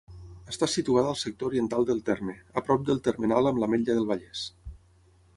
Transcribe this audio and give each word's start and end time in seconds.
Està 0.51 0.67
situada 0.75 1.09
al 1.15 1.17
sector 1.23 1.49
oriental 1.49 1.85
del 1.89 2.01
terme, 2.07 2.35
a 2.61 2.63
prop 2.69 2.87
del 2.87 3.01
termenal 3.09 3.51
amb 3.51 3.61
l'Ametlla 3.65 3.99
del 3.99 4.09
Vallès. 4.13 4.43